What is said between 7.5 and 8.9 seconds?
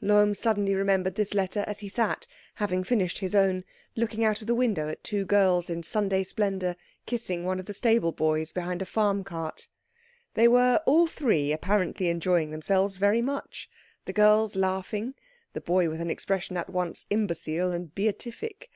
of the stable boys behind a